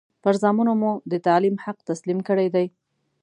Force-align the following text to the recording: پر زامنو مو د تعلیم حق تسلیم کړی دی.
پر 0.23 0.35
زامنو 0.41 0.73
مو 0.81 0.91
د 1.11 1.13
تعلیم 1.27 1.55
حق 1.63 1.77
تسلیم 1.89 2.19
کړی 2.27 2.47
دی. 2.55 2.65